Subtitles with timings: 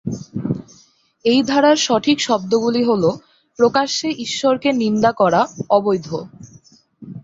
[1.25, 3.03] এই ধারার সঠিক শব্দগুলি হল
[3.59, 5.41] "প্রকাশ্যে ঈশ্বরকে নিন্দা করা"
[5.69, 6.07] অবৈধ।